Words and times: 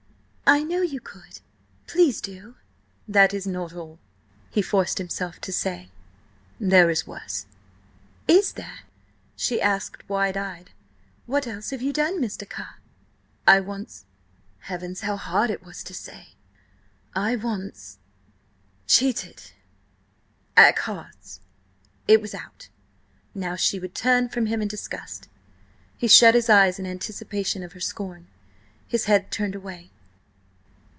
"I 0.53 0.63
know 0.63 0.81
you 0.81 0.99
could. 0.99 1.39
Please 1.87 2.19
do!" 2.19 2.55
"That 3.07 3.33
is 3.33 3.47
not 3.47 3.71
all," 3.71 3.99
he 4.49 4.61
forced 4.61 4.97
himself 4.97 5.39
to 5.39 5.53
say. 5.53 5.87
"There 6.59 6.89
is 6.89 7.07
worse." 7.07 7.45
"Is 8.27 8.51
there?" 8.51 8.79
she 9.37 9.61
asked 9.61 10.09
wide 10.09 10.35
eyed. 10.35 10.71
"What 11.25 11.47
else 11.47 11.69
have 11.69 11.81
you 11.81 11.93
done, 11.93 12.19
Mr. 12.19 12.49
Carr?" 12.49 12.81
"I–once—" 13.47 14.03
heavens, 14.59 14.99
how 14.99 15.15
hard 15.15 15.49
it 15.49 15.63
was 15.63 15.85
to 15.85 15.93
say! 15.93 16.33
"I 17.15 17.37
once... 17.37 17.97
cheated... 18.87 19.53
at 20.57 20.75
cards." 20.75 21.39
It 22.09 22.19
was 22.19 22.35
out. 22.35 22.67
Now 23.33 23.55
she 23.55 23.79
would 23.79 23.95
turn 23.95 24.27
from 24.27 24.47
him 24.47 24.61
in 24.61 24.67
disgust. 24.67 25.29
He 25.97 26.09
shut 26.09 26.35
his 26.35 26.49
eyes 26.49 26.77
in 26.77 26.85
anticipation 26.85 27.63
of 27.63 27.71
her 27.71 27.79
scorn, 27.79 28.27
his 28.85 29.05
head 29.05 29.31
turned 29.31 29.55
away. 29.55 29.91